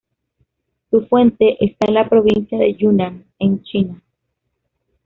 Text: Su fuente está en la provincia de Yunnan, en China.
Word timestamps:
Su 0.89 1.05
fuente 1.05 1.57
está 1.63 1.85
en 1.87 1.93
la 1.93 2.09
provincia 2.09 2.57
de 2.57 2.73
Yunnan, 2.73 3.23
en 3.37 3.61
China. 3.61 4.01